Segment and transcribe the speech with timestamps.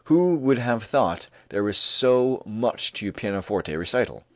[0.05, 4.23] Who would have thought there was so much to a pianoforte recital?